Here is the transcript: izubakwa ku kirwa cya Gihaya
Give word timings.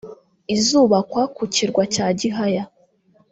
izubakwa 0.55 1.21
ku 1.35 1.43
kirwa 1.53 1.83
cya 1.93 2.05
Gihaya 2.19 2.63